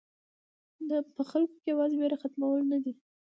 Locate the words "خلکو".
1.29-1.55